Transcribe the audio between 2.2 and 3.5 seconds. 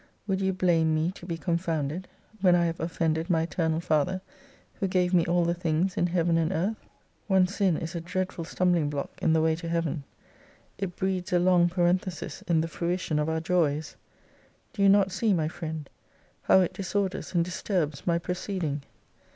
when I have offended my